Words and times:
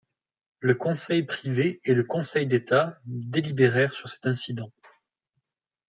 Le 0.61 0.73
conseil 0.73 1.21
privé 1.21 1.79
et 1.85 1.93
le 1.93 2.03
conseil 2.03 2.47
d’État 2.47 2.97
délibérèrent 3.05 3.93
sur 3.93 4.09
cet 4.09 4.25
incident. 4.25 4.71